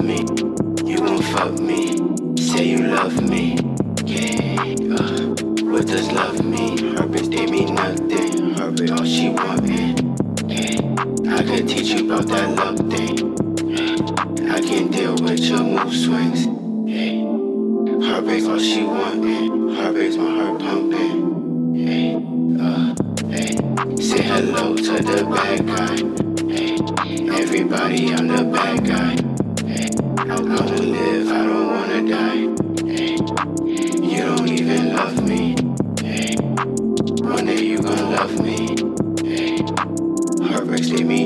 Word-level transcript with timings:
love 0.00 0.06
me. 0.06 0.90
You 0.90 0.98
gon' 0.98 1.22
fuck 1.22 1.58
me. 1.58 1.96
Say 2.36 2.64
you 2.64 2.78
love 2.78 3.22
me. 3.28 3.56
Yeah. 4.04 4.62
Uh, 4.96 5.34
what 5.64 5.86
does 5.86 6.10
love 6.12 6.44
mean? 6.44 6.96
Her 6.96 7.06
bitch, 7.06 7.30
they 7.30 7.46
mean 7.46 7.74
nothing. 7.74 8.54
Her 8.54 8.70
bitch, 8.72 8.98
all 8.98 9.04
she 9.04 9.28
wantin'. 9.30 10.16
Yeah. 10.48 11.36
I 11.36 11.42
could 11.42 11.68
teach 11.68 11.88
you 11.88 12.06
about 12.06 12.26
that 12.28 12.48
love 12.56 12.78
thing. 12.90 13.36
Yeah. 13.68 14.54
I 14.54 14.60
can 14.60 14.90
deal 14.90 15.16
with 15.16 15.40
your 15.40 15.60
mood 15.60 15.92
swings. 15.92 16.46
Yeah. 16.88 17.20
Her 18.08 18.22
bitch, 18.22 18.48
all 18.48 18.58
she 18.58 18.82
wantin'. 18.82 19.74
Her 19.76 19.92
bitch, 19.92 20.16
my 20.16 20.44
heart 20.44 20.60
pumping. 20.60 21.20
Uh. 22.60 22.94
Say 24.00 24.22
hello 24.22 24.76
to 24.76 25.02
the 25.02 25.24
bad 25.30 25.66
guy. 25.66 25.96
Hey, 26.52 27.42
everybody, 27.42 28.12
I'm 28.12 28.28
the 28.28 28.44
bad 28.44 28.86
guy. 28.86 29.29
I 30.30 30.36
wanna 30.40 30.76
live, 30.82 31.28
I 31.28 31.44
don't 31.44 31.66
wanna 31.66 32.08
die. 32.08 32.34
You 34.10 34.20
don't 34.24 34.48
even 34.48 34.92
love 34.94 35.28
me. 35.28 35.54
One 37.22 37.46
day 37.46 37.62
you 37.64 37.78
love 37.78 38.40
me. 38.40 38.76
Hey, 39.26 39.58
heartbreaks 40.48 40.90
they 40.90 41.02
mean 41.02 41.19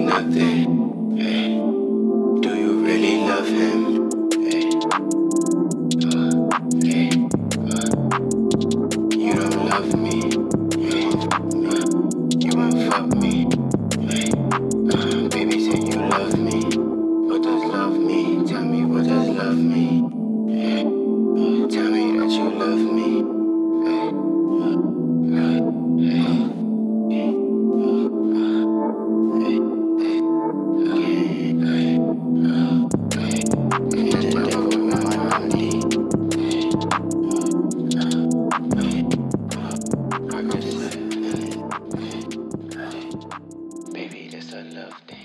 I 44.53 44.63
love 44.63 45.03
it. 45.09 45.24